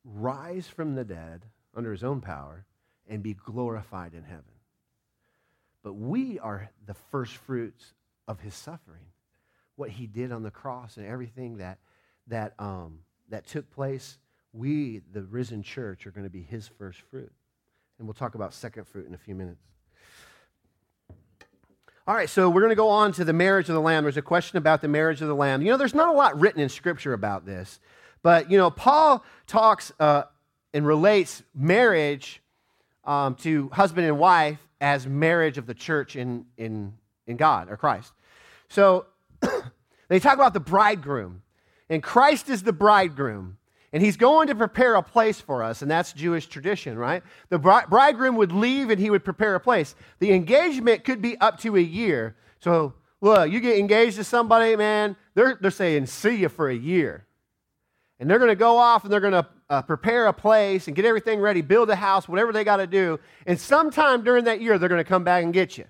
[0.05, 1.45] rise from the dead
[1.75, 2.65] under his own power
[3.09, 4.45] and be glorified in heaven.
[5.83, 7.93] But we are the first fruits
[8.27, 9.05] of his suffering.
[9.77, 11.79] What he did on the cross and everything that,
[12.29, 14.19] that, um, that took place,
[14.53, 17.33] we, the risen church, are going to be his first fruit.
[17.99, 19.63] And we'll talk about second fruit in a few minutes.
[22.09, 24.05] All right, so we're going to go on to the marriage of the Lamb.
[24.05, 25.61] There's a question about the marriage of the Lamb.
[25.61, 27.81] You know, there's not a lot written in Scripture about this,
[28.23, 30.23] but, you know, Paul talks uh,
[30.73, 32.41] and relates marriage
[33.03, 36.93] um, to husband and wife as marriage of the church in, in,
[37.27, 38.13] in God or Christ.
[38.69, 39.07] So
[40.09, 41.43] they talk about the bridegroom,
[41.91, 43.59] and Christ is the bridegroom.
[43.93, 47.23] And he's going to prepare a place for us, and that's Jewish tradition, right?
[47.49, 49.95] The bridegroom would leave and he would prepare a place.
[50.19, 52.37] The engagement could be up to a year.
[52.61, 56.75] So, look, you get engaged to somebody, man, they're, they're saying, see you for a
[56.75, 57.27] year.
[58.19, 60.97] And they're going to go off and they're going to uh, prepare a place and
[60.97, 63.21] get everything ready, build a house, whatever they got to do.
[63.47, 65.85] And sometime during that year, they're going to come back and get you.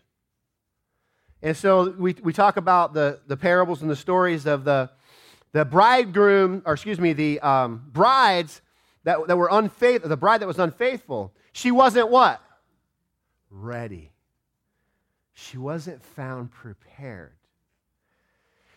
[1.43, 4.91] And so we, we talk about the, the parables and the stories of the,
[5.57, 8.61] the bridegroom, or excuse me, the um, brides
[9.05, 12.43] that, that were unfaithful, the bride that was unfaithful, she wasn't what?
[13.49, 14.13] Ready.
[15.33, 17.33] She wasn't found prepared.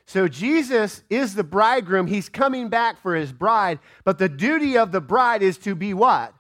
[0.06, 2.08] So Jesus is the bridegroom.
[2.08, 5.94] He's coming back for his bride, but the duty of the bride is to be
[5.94, 6.34] what?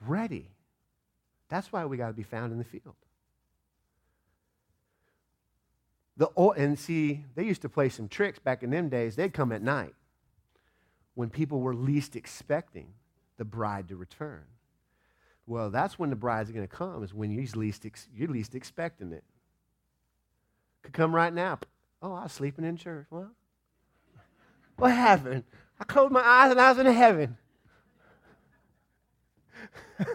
[0.00, 0.48] Ready.
[1.48, 2.96] That's why we got to be found in the field.
[6.16, 9.16] The, old, and see, they used to play some tricks back in them days.
[9.16, 9.94] They'd come at night
[11.14, 12.94] when people were least expecting
[13.38, 14.44] the bride to return.
[15.46, 18.54] Well, that's when the bride's going to come, is when you're least, ex- you're least
[18.54, 19.24] expecting it.
[20.82, 21.58] Could come right now.
[22.00, 23.06] Oh, I was sleeping in church.
[23.10, 23.30] Well,
[24.76, 25.44] what happened?
[25.80, 27.36] I closed my eyes and I was in heaven.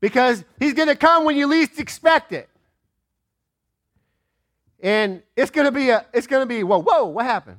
[0.00, 2.48] because he's going to come when you least expect it.
[4.82, 7.58] And it's going to be a, it's going to be, whoa, whoa, what happened?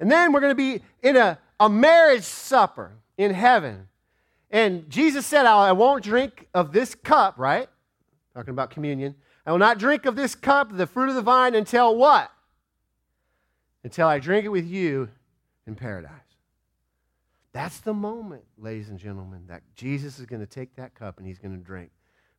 [0.00, 3.88] And then we're going to be in a, a marriage supper in heaven.
[4.50, 7.68] And Jesus said, I won't drink of this cup, right?
[8.34, 9.14] Talking about communion.
[9.44, 12.30] I will not drink of this cup, the fruit of the vine, until what?
[13.84, 15.08] Until I drink it with you
[15.66, 16.25] in paradise.
[17.56, 21.26] That's the moment, ladies and gentlemen, that Jesus is going to take that cup and
[21.26, 21.90] he's going to drink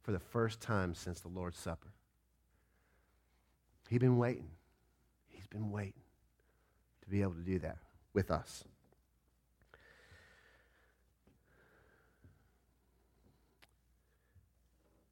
[0.03, 1.87] for the first time since the Lord's Supper.
[3.89, 4.51] He's been waiting.
[5.27, 6.03] He's been waiting
[7.01, 7.79] to be able to do that
[8.13, 8.63] with us.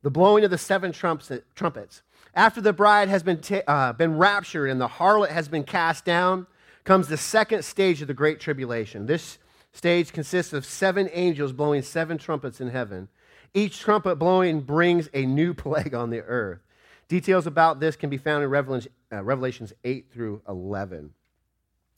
[0.03, 2.03] The blowing of the seven trumpets.
[2.35, 6.05] After the bride has been, ta- uh, been raptured and the harlot has been cast
[6.05, 6.45] down,
[6.83, 9.07] comes the second stage of the Great Tribulation.
[9.07, 9.39] This
[9.75, 13.09] stage consists of seven angels blowing seven trumpets in heaven.
[13.53, 16.59] Each trumpet blowing brings a new plague on the earth.
[17.07, 21.11] Details about this can be found in uh, Revelations 8 through 11.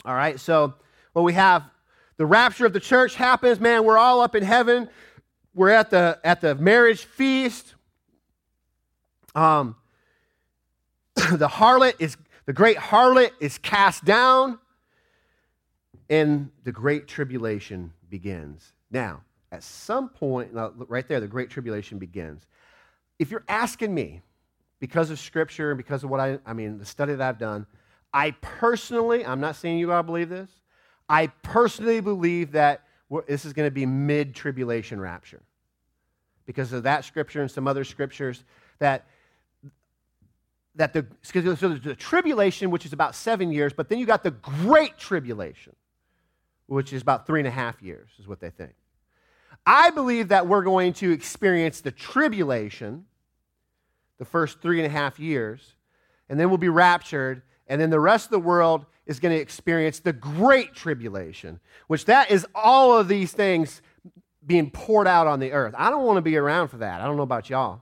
[0.04, 0.74] All right, so
[1.14, 1.64] what we have
[2.18, 4.90] the rapture of the church happens, man, we're all up in heaven.
[5.54, 7.76] we're at the at the marriage feast.
[9.36, 9.76] Um,
[11.16, 14.58] the harlot is the great harlot is cast down,
[16.10, 18.74] and the great tribulation begins.
[18.92, 22.46] Now, at some point, right there, the great tribulation begins.
[23.20, 24.22] If you're asking me,
[24.80, 27.66] because of scripture and because of what I, I mean, the study that I've done,
[28.14, 30.50] I personally, I'm not saying you gotta believe this,
[31.10, 32.84] I personally believe that
[33.28, 35.42] this is going to be mid tribulation rapture.
[36.46, 38.44] Because of that scripture and some other scriptures,
[38.80, 39.06] that,
[40.76, 44.32] that the, so the tribulation, which is about seven years, but then you got the
[44.32, 45.76] great tribulation,
[46.68, 48.74] which is about three and a half years, is what they think.
[49.66, 53.06] I believe that we're going to experience the tribulation,
[54.18, 55.76] the first three and a half years,
[56.30, 59.42] and then we'll be raptured, and then the rest of the world is going to
[59.42, 63.82] experience the great tribulation, which that is all of these things
[64.46, 65.74] being poured out on the earth.
[65.78, 67.02] I don't want to be around for that.
[67.02, 67.82] I don't know about y'all.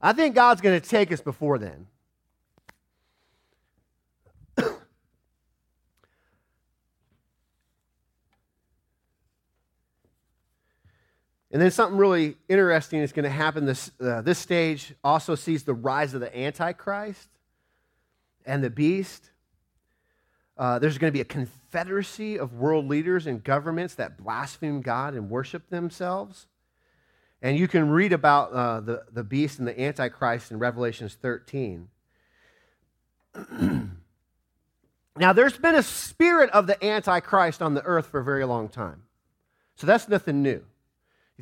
[0.00, 1.86] I think God's going to take us before then.
[11.52, 13.66] And then something really interesting is going to happen.
[13.66, 17.28] This, uh, this stage also sees the rise of the Antichrist
[18.46, 19.30] and the beast.
[20.56, 25.12] Uh, there's going to be a confederacy of world leaders and governments that blaspheme God
[25.12, 26.46] and worship themselves.
[27.42, 31.88] And you can read about uh, the, the beast and the Antichrist in Revelations 13.
[35.16, 38.70] now, there's been a spirit of the Antichrist on the earth for a very long
[38.70, 39.02] time.
[39.74, 40.64] So that's nothing new.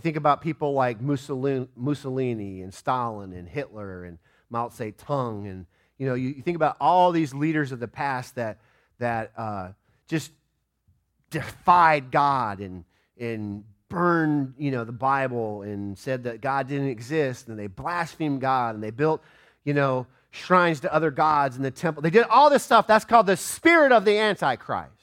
[0.00, 4.16] You think about people like Mussolini and Stalin and Hitler and
[4.48, 5.66] Mao Zedong, and
[5.98, 8.60] you know, you, think about all these leaders of the past that
[8.98, 9.72] that uh,
[10.08, 10.32] just
[11.28, 12.84] defied God and
[13.18, 18.40] and burned you know the Bible and said that God didn't exist, and they blasphemed
[18.40, 19.22] God and they built
[19.64, 22.00] you know shrines to other gods in the temple.
[22.00, 22.86] They did all this stuff.
[22.86, 24.94] That's called the spirit of the Antichrist.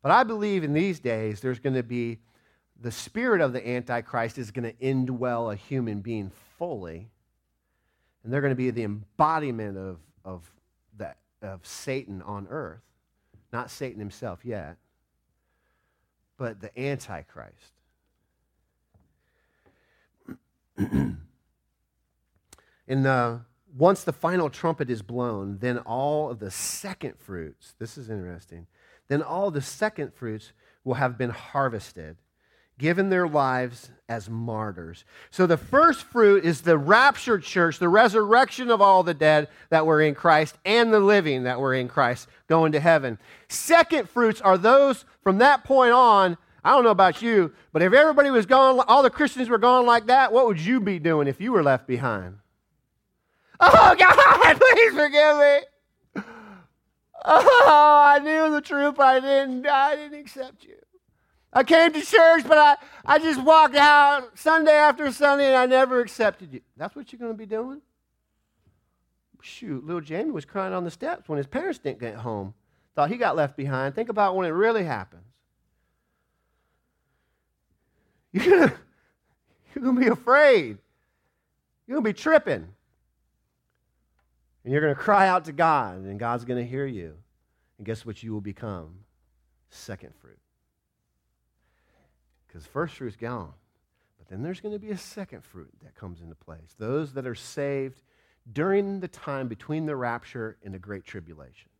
[0.00, 2.18] But I believe in these days there's going to be
[2.82, 7.08] the spirit of the Antichrist is going to indwell a human being fully.
[8.22, 10.50] And they're going to be the embodiment of, of,
[10.98, 12.82] that, of Satan on earth.
[13.52, 14.78] Not Satan himself yet,
[16.36, 17.72] but the Antichrist.
[20.76, 21.18] and
[22.88, 23.38] uh,
[23.76, 28.66] once the final trumpet is blown, then all of the second fruits, this is interesting,
[29.08, 30.52] then all the second fruits
[30.84, 32.16] will have been harvested
[32.82, 35.04] given their lives as martyrs.
[35.30, 39.86] So the first fruit is the raptured church, the resurrection of all the dead that
[39.86, 43.20] were in Christ and the living that were in Christ going to heaven.
[43.48, 46.36] Second fruits are those from that point on.
[46.64, 49.86] I don't know about you, but if everybody was gone, all the Christians were gone
[49.86, 52.34] like that, what would you be doing if you were left behind?
[53.60, 56.24] Oh, God, please forgive me.
[57.24, 60.74] Oh, I knew the truth, but I didn't, I didn't accept you.
[61.52, 65.66] I came to church, but I, I just walked out Sunday after Sunday and I
[65.66, 66.60] never accepted you.
[66.76, 67.82] That's what you're going to be doing?
[69.42, 72.54] Shoot, little Jamie was crying on the steps when his parents didn't get home.
[72.94, 73.94] Thought he got left behind.
[73.94, 75.24] Think about when it really happens.
[78.32, 78.72] You're going
[79.74, 80.78] you're to be afraid.
[81.86, 82.68] You're going to be tripping.
[84.64, 87.14] And you're going to cry out to God, and God's going to hear you.
[87.78, 89.00] And guess what you will become?
[89.70, 90.38] Second fruit
[92.52, 93.52] because first fruit's gone.
[94.18, 96.74] But then there's going to be a second fruit that comes into place.
[96.78, 98.02] Those that are saved
[98.52, 101.70] during the time between the rapture and the great tribulation.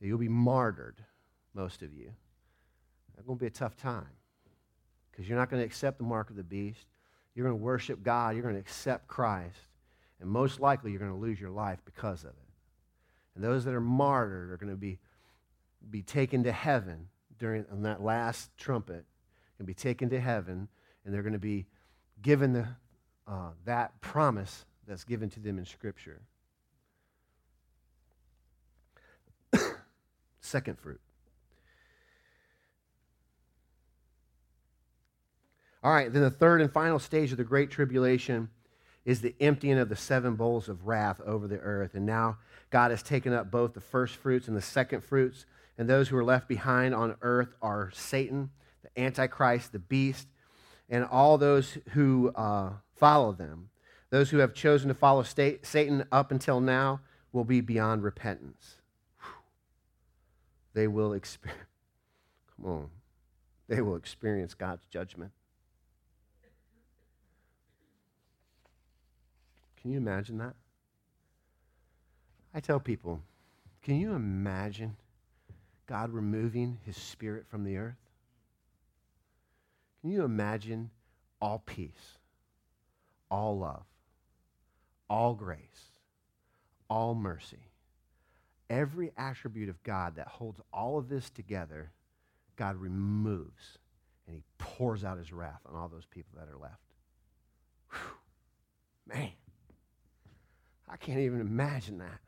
[0.00, 1.02] You'll be martyred,
[1.54, 2.12] most of you.
[3.16, 4.06] It's going to be a tough time
[5.10, 6.86] because you're not going to accept the mark of the beast.
[7.34, 8.34] You're going to worship God.
[8.34, 9.56] You're going to accept Christ.
[10.20, 12.36] And most likely, you're going to lose your life because of it.
[13.34, 14.98] And those that are martyred are going to be,
[15.90, 17.08] be taken to heaven
[17.38, 19.04] during on that last trumpet
[19.58, 20.68] going to be taken to heaven,
[21.04, 21.66] and they're going to be
[22.22, 22.66] given the,
[23.26, 26.20] uh, that promise that's given to them in Scripture.
[30.40, 31.00] Second fruit.
[35.82, 38.48] All right, then the third and final stage of the Great Tribulation
[39.04, 41.94] is the emptying of the seven bowls of wrath over the earth.
[41.94, 42.38] And now
[42.70, 45.46] God has taken up both the first fruits and the second fruits,
[45.78, 48.50] and those who are left behind on earth are Satan
[48.94, 50.28] the Antichrist, the beast,
[50.88, 53.70] and all those who uh, follow them.
[54.10, 57.00] Those who have chosen to follow state, Satan up until now
[57.32, 58.76] will be beyond repentance.
[60.74, 61.62] They will experience,
[62.56, 62.90] come on,
[63.68, 65.32] they will experience God's judgment.
[69.80, 70.54] Can you imagine that?
[72.54, 73.22] I tell people,
[73.82, 74.96] can you imagine
[75.86, 78.05] God removing his spirit from the earth?
[80.06, 80.90] Can you imagine
[81.42, 82.18] all peace,
[83.28, 83.82] all love,
[85.10, 85.98] all grace,
[86.88, 87.72] all mercy?
[88.70, 91.90] Every attribute of God that holds all of this together,
[92.54, 93.78] God removes
[94.28, 96.94] and he pours out his wrath on all those people that are left.
[97.90, 99.12] Whew.
[99.12, 99.32] Man,
[100.88, 102.20] I can't even imagine that.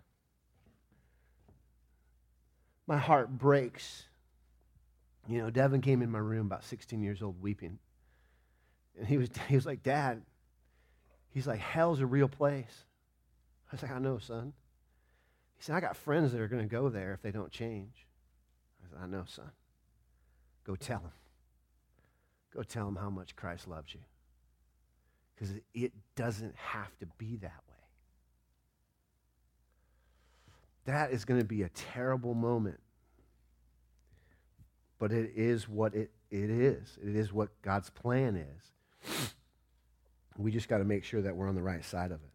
[2.89, 4.08] My heart breaks.
[5.29, 7.79] You know, Devin came in my room about 16 years old weeping.
[8.99, 10.23] And he was, he was like, Dad,
[11.29, 12.85] he's like, hell's a real place.
[13.71, 14.55] I was like, I know, son.
[15.59, 18.07] He said, I got friends that are going to go there if they don't change.
[18.83, 19.51] I said, I know, son.
[20.65, 21.13] Go tell them.
[22.55, 24.01] Go tell them how much Christ loves you.
[25.35, 27.75] Because it doesn't have to be that way.
[30.87, 32.81] That is going to be a terrible moment.
[34.99, 36.99] But it is what it, it is.
[37.03, 39.35] It is what God's plan is.
[40.41, 42.31] We just got to make sure that we're on the right side of it.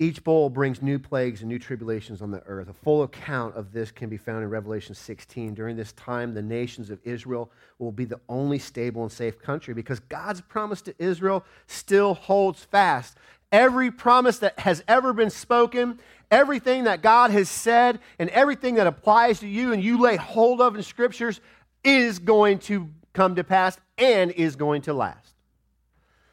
[0.00, 2.68] Each bowl brings new plagues and new tribulations on the earth.
[2.68, 5.54] A full account of this can be found in Revelation 16.
[5.54, 9.72] During this time, the nations of Israel will be the only stable and safe country
[9.72, 13.16] because God's promise to Israel still holds fast.
[13.54, 18.88] Every promise that has ever been spoken, everything that God has said, and everything that
[18.88, 21.40] applies to you and you lay hold of in scriptures
[21.84, 25.36] is going to come to pass and is going to last.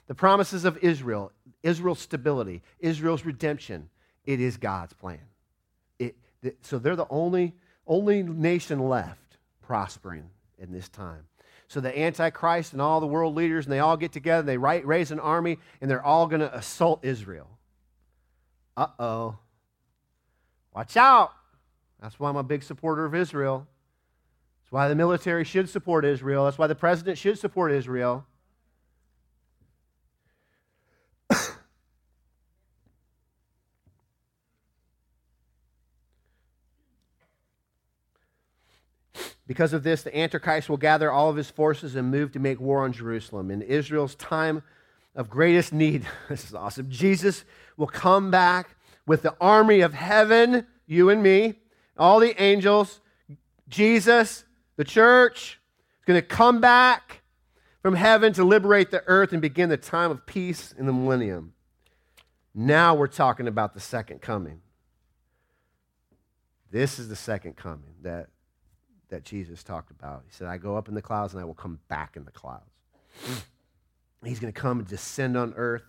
[0.07, 3.91] The promises of Israel Israel's stability, Israel's redemption.
[4.25, 5.19] It is God's plan.
[5.99, 6.15] It,
[6.63, 7.53] so they're the only,
[7.85, 11.21] only nation left prospering in this time.
[11.71, 15.09] So the Antichrist and all the world leaders, and they all get together, they raise
[15.09, 17.47] an army, and they're all going to assault Israel.
[18.75, 19.37] Uh oh.
[20.75, 21.31] Watch out.
[22.01, 23.67] That's why I'm a big supporter of Israel.
[24.63, 26.43] That's why the military should support Israel.
[26.43, 28.25] That's why the president should support Israel.
[39.51, 42.61] Because of this, the Antichrist will gather all of his forces and move to make
[42.61, 43.51] war on Jerusalem.
[43.51, 44.63] In Israel's time
[45.13, 47.43] of greatest need, this is awesome, Jesus
[47.75, 51.55] will come back with the army of heaven, you and me,
[51.97, 53.01] all the angels,
[53.67, 54.45] Jesus,
[54.77, 55.59] the church,
[55.99, 57.21] is going to come back
[57.81, 61.51] from heaven to liberate the earth and begin the time of peace in the millennium.
[62.55, 64.61] Now we're talking about the second coming.
[66.71, 68.29] This is the second coming that
[69.11, 70.23] that Jesus talked about.
[70.25, 72.31] He said, I go up in the clouds and I will come back in the
[72.31, 72.71] clouds.
[74.25, 75.83] He's going to come and descend on earth.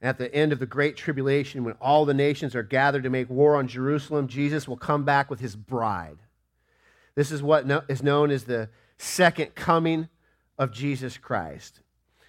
[0.00, 3.28] At the end of the great tribulation, when all the nations are gathered to make
[3.28, 6.18] war on Jerusalem, Jesus will come back with his bride.
[7.16, 10.08] This is what is known as the second coming
[10.56, 11.80] of Jesus Christ.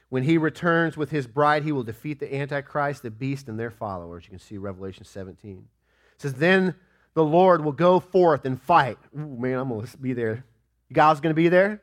[0.09, 3.69] When he returns with his bride, he will defeat the Antichrist, the beast, and their
[3.69, 4.23] followers.
[4.25, 5.67] You can see Revelation 17.
[6.15, 6.73] It says, Then
[7.19, 8.97] the Lord will go forth and fight.
[9.13, 10.45] Ooh, man, I'm going to be there.
[10.87, 11.81] You guys going to be there?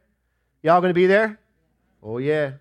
[0.62, 1.38] Y'all going to be there?
[2.02, 2.52] Oh, yeah.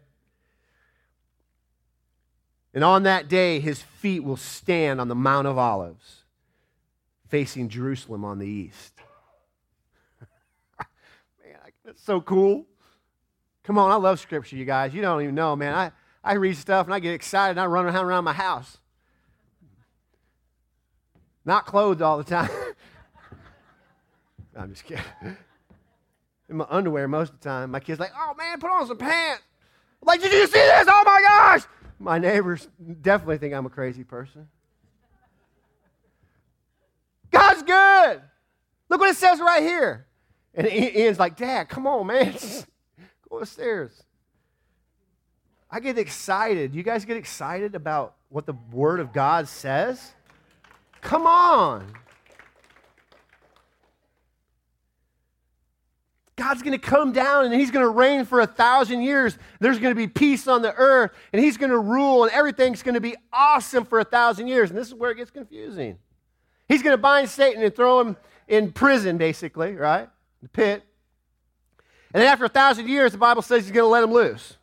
[2.74, 6.24] And on that day, his feet will stand on the Mount of Olives,
[7.30, 8.94] facing Jerusalem on the east.
[11.42, 11.56] man,
[11.86, 12.66] that's so cool.
[13.64, 14.94] Come on, I love scripture, you guys.
[14.94, 15.74] You don't even know, man.
[15.74, 18.80] I, I read stuff and I get excited and I run around, around my house.
[21.46, 22.50] Not clothed all the time.
[24.56, 25.04] I'm just kidding.
[26.50, 27.72] In my underwear most of the time.
[27.72, 29.42] My kid's like, oh man, put on some pants.
[30.02, 30.88] I'm like, did you see this?
[30.88, 31.64] Oh my gosh.
[32.00, 32.68] My neighbors
[33.02, 34.48] definitely think I'm a crazy person.
[37.32, 38.22] God's good.
[38.90, 40.06] Look what it says right here.
[40.54, 42.34] And Ian's like, Dad, come on, man.
[43.30, 44.04] Go upstairs.
[45.70, 46.74] I get excited.
[46.74, 50.14] You guys get excited about what the Word of God says?
[51.02, 51.92] Come on.
[56.38, 59.38] God's going to come down and he's going to reign for a thousand years.
[59.62, 62.84] There's going to be peace on the earth and he's going to rule and everything's
[62.84, 64.70] going to be awesome for a thousand years.
[64.70, 65.98] And this is where it gets confusing.
[66.68, 68.18] He's going to bind Satan and throw him
[68.48, 70.10] in prison, basically, right?
[70.42, 70.84] The pit.
[72.14, 74.58] And then after a thousand years, the Bible says he's going to let him loose.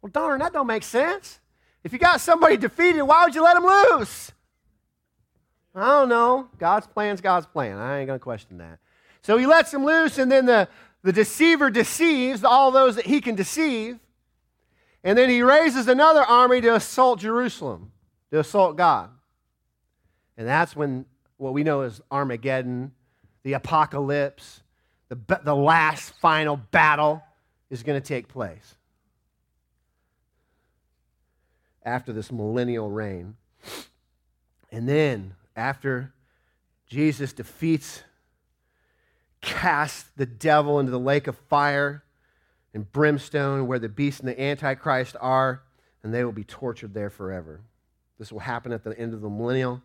[0.00, 1.40] Well, darn, that don't make sense.
[1.82, 4.30] If you got somebody defeated, why would you let him loose?
[5.74, 6.48] I don't know.
[6.58, 7.78] God's plan's God's plan.
[7.78, 8.78] I ain't going to question that.
[9.22, 10.68] So he lets him loose, and then the,
[11.02, 13.98] the deceiver deceives all those that he can deceive.
[15.04, 17.92] And then he raises another army to assault Jerusalem,
[18.32, 19.10] to assault God.
[20.36, 22.92] And that's when what we know as Armageddon,
[23.44, 24.62] the apocalypse,
[25.08, 27.22] the, the last final battle
[27.70, 28.74] is going to take place
[31.84, 33.36] after this millennial reign.
[34.70, 36.12] And then, after
[36.86, 38.02] Jesus defeats,
[39.40, 42.02] casts the devil into the lake of fire
[42.74, 45.62] and brimstone where the beast and the Antichrist are,
[46.02, 47.60] and they will be tortured there forever.
[48.18, 49.82] This will happen at the end of the millennial,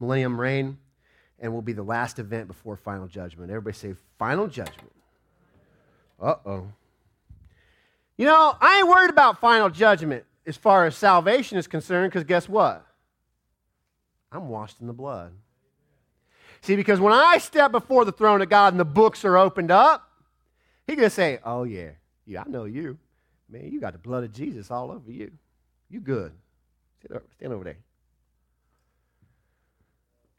[0.00, 0.78] millennium reign
[1.38, 3.50] and will be the last event before final judgment.
[3.50, 4.92] Everybody say, final judgment.
[6.20, 6.72] Uh oh.
[8.16, 12.24] You know, I ain't worried about final judgment as far as salvation is concerned, because
[12.24, 12.86] guess what?
[14.32, 15.32] I'm washed in the blood.
[16.60, 19.70] See, because when I step before the throne of God and the books are opened
[19.70, 20.10] up,
[20.86, 21.90] He's going to say, Oh, yeah,
[22.26, 22.98] yeah, I know you.
[23.48, 25.30] Man, you got the blood of Jesus all over you.
[25.88, 26.32] You good.
[27.36, 27.78] Stand over there.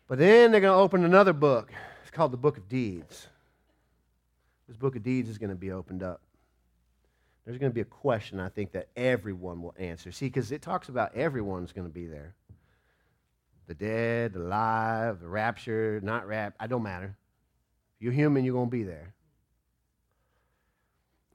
[0.07, 1.71] But then they're going to open another book.
[2.01, 3.27] It's called the Book of Deeds.
[4.67, 6.21] This book of deeds is going to be opened up.
[7.45, 10.11] There's going to be a question, I think, that everyone will answer.
[10.11, 12.33] See, because it talks about everyone's going to be there
[13.67, 16.55] the dead, the alive, the raptured, not rap.
[16.59, 17.17] I don't matter.
[17.97, 19.13] If you're human, you're going to be there.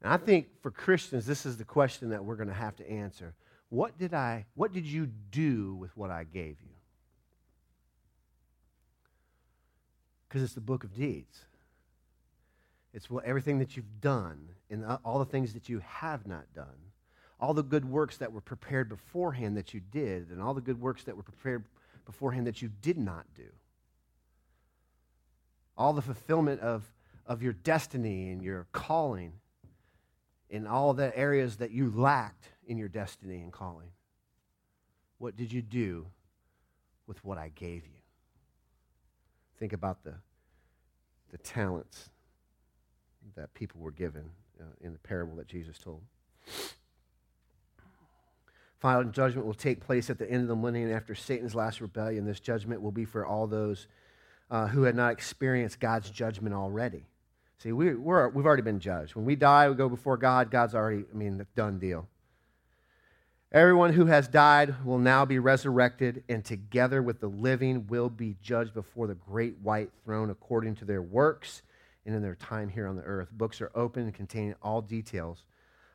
[0.03, 2.91] And I think for Christians, this is the question that we're going to have to
[2.91, 3.35] answer.
[3.68, 6.74] What did I, what did you do with what I gave you?
[10.28, 11.45] Because it's the book of deeds.
[12.95, 16.66] It's what, everything that you've done and all the things that you have not done.
[17.39, 20.80] All the good works that were prepared beforehand that you did, and all the good
[20.80, 21.64] works that were prepared
[22.05, 23.48] beforehand that you did not do.
[25.76, 26.84] All the fulfillment of,
[27.26, 29.32] of your destiny and your calling
[30.50, 33.88] in all the areas that you lacked in your destiny and calling.
[35.18, 36.07] What did you do
[37.07, 38.00] with what I gave you?
[39.59, 40.14] Think about the,
[41.30, 42.11] the talents
[43.36, 44.30] that people were given
[44.61, 46.03] uh, in the parable that Jesus told.
[48.83, 52.24] Final judgment will take place at the end of the millennium after Satan's last rebellion.
[52.24, 53.87] This judgment will be for all those
[54.51, 57.07] uh, who had not experienced God's judgment already.
[57.59, 59.14] See, we, we're, we've already been judged.
[59.14, 60.51] When we die, we go before God.
[60.51, 62.09] God's already, I mean, done deal.
[63.53, 68.35] Everyone who has died will now be resurrected, and together with the living will be
[68.43, 71.62] judged before the great white throne according to their works
[72.05, 73.28] and in their time here on the earth.
[73.30, 75.45] Books are open and contain all details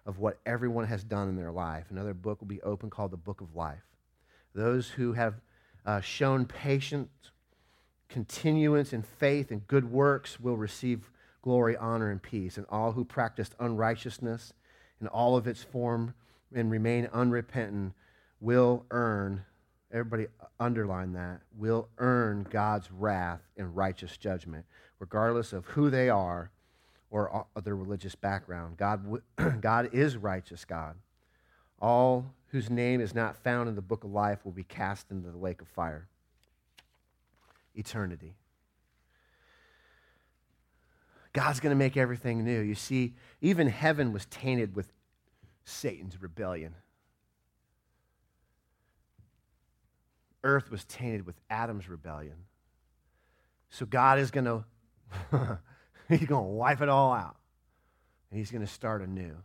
[0.08, 1.86] of what everyone has done in their life.
[1.90, 3.84] Another book will be open called the Book of Life.
[4.56, 5.36] Those who have
[5.86, 7.10] uh, shown patience,
[8.08, 12.58] continuance in faith, and good works will receive glory, honor, and peace.
[12.58, 14.54] And all who practiced unrighteousness
[15.02, 16.14] in all of its form
[16.56, 17.94] and remain unrepentant
[18.40, 19.44] will earn,
[19.92, 20.28] everybody
[20.58, 24.66] underline that, will earn God's wrath and righteous judgment,
[25.00, 26.50] regardless of who they are
[27.10, 28.78] or other religious background.
[28.78, 29.22] God,
[29.62, 30.96] God is righteous God.
[31.80, 35.30] All whose name is not found in the book of life will be cast into
[35.30, 36.08] the lake of fire.
[37.76, 38.36] Eternity.
[41.34, 42.60] God's going to make everything new.
[42.62, 44.92] You see, even heaven was tainted with
[45.66, 46.74] Satan's rebellion.
[50.44, 52.38] Earth was tainted with Adam's rebellion.
[53.70, 54.46] So God is going
[55.32, 55.60] to
[56.18, 57.38] he's going to wipe it all out.
[58.30, 59.36] And he's going to start anew.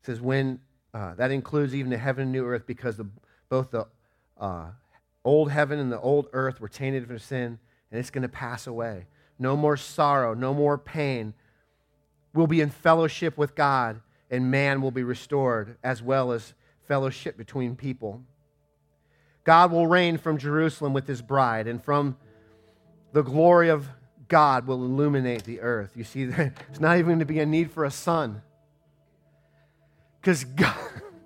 [0.00, 0.60] It says when
[0.94, 3.06] uh, that includes even the heaven and new earth because the,
[3.48, 3.86] both the
[4.40, 4.68] uh,
[5.24, 7.58] old heaven and the old earth were tainted for sin
[7.90, 9.06] and it's going to pass away
[9.38, 11.34] no more sorrow, no more pain.
[12.34, 14.00] We'll be in fellowship with God,
[14.30, 16.54] and man will be restored, as well as
[16.86, 18.22] fellowship between people.
[19.48, 22.18] God will reign from Jerusalem with his bride, and from
[23.14, 23.88] the glory of
[24.28, 25.92] God will illuminate the earth.
[25.94, 28.42] You see, there's not even going to be a need for a sun.
[30.20, 30.76] Because God,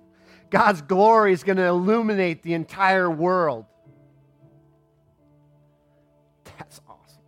[0.49, 3.65] God's glory is going to illuminate the entire world.
[6.57, 7.23] That's awesome.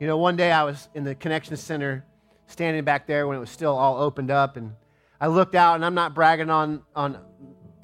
[0.00, 2.04] You know, one day I was in the connection center
[2.48, 4.72] standing back there when it was still all opened up, and
[5.20, 7.20] I looked out, and I'm not bragging on, on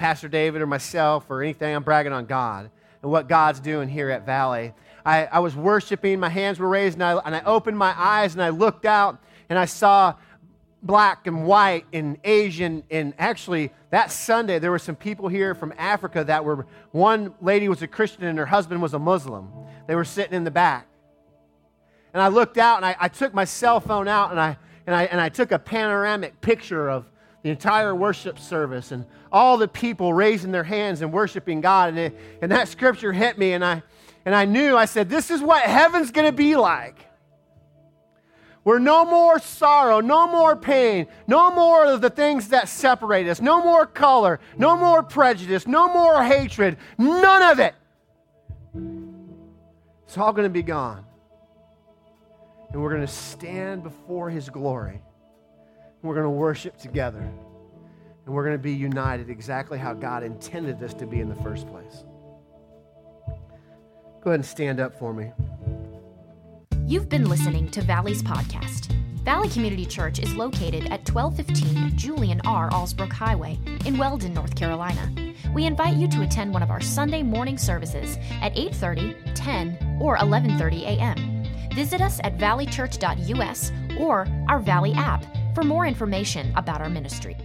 [0.03, 2.73] Pastor David or myself or anything, I'm bragging on God
[3.03, 4.73] and what God's doing here at Valley.
[5.07, 8.33] I, I was worshiping, my hands were raised, and I, and I opened my eyes
[8.33, 10.17] and I looked out, and I saw
[10.83, 12.83] black and white and Asian.
[12.91, 17.69] And actually, that Sunday, there were some people here from Africa that were, one lady
[17.69, 19.53] was a Christian and her husband was a Muslim.
[19.87, 20.89] They were sitting in the back.
[22.13, 24.97] and I looked out and I, I took my cell phone out and I, and,
[24.97, 27.09] I, and I took a panoramic picture of
[27.43, 31.89] the entire worship service and all the people raising their hands and worshiping God.
[31.89, 33.83] And, it, and that scripture hit me, and I,
[34.24, 36.99] and I knew, I said, this is what heaven's going to be like.
[38.62, 43.41] Where no more sorrow, no more pain, no more of the things that separate us,
[43.41, 47.74] no more color, no more prejudice, no more hatred, none of it.
[50.05, 51.05] It's all going to be gone.
[52.70, 55.03] And we're going to stand before His glory.
[56.03, 57.33] We're going to worship together.
[58.25, 61.35] And we're going to be united exactly how God intended us to be in the
[61.37, 62.05] first place.
[64.23, 65.33] Go ahead and stand up for me.
[66.87, 68.93] You've been listening to Valley's podcast.
[69.25, 72.70] Valley Community Church is located at 1215 Julian R.
[72.70, 75.12] Allsbrook Highway in Weldon, North Carolina.
[75.55, 80.16] We invite you to attend one of our Sunday morning services at 8:30, 10, or
[80.18, 81.45] 11:30 a.m.
[81.75, 87.37] Visit us at valleychurch.us or our Valley app for more information about our ministry.